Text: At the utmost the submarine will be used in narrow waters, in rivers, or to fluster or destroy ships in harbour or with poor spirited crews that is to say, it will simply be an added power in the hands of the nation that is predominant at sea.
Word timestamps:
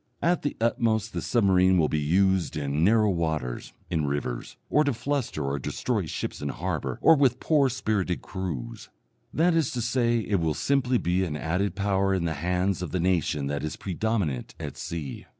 At 0.23 0.41
the 0.41 0.57
utmost 0.59 1.13
the 1.13 1.21
submarine 1.21 1.77
will 1.77 1.87
be 1.87 1.99
used 1.99 2.57
in 2.57 2.83
narrow 2.83 3.11
waters, 3.11 3.71
in 3.87 4.07
rivers, 4.07 4.57
or 4.67 4.83
to 4.83 4.93
fluster 4.95 5.43
or 5.45 5.59
destroy 5.59 6.07
ships 6.07 6.41
in 6.41 6.49
harbour 6.49 6.97
or 7.03 7.15
with 7.15 7.39
poor 7.39 7.69
spirited 7.69 8.23
crews 8.23 8.89
that 9.31 9.53
is 9.53 9.69
to 9.73 9.79
say, 9.79 10.17
it 10.21 10.39
will 10.39 10.55
simply 10.55 10.97
be 10.97 11.23
an 11.23 11.37
added 11.37 11.75
power 11.75 12.15
in 12.15 12.25
the 12.25 12.33
hands 12.33 12.81
of 12.81 12.89
the 12.89 12.99
nation 12.99 13.45
that 13.45 13.63
is 13.63 13.75
predominant 13.75 14.55
at 14.59 14.75
sea. 14.75 15.27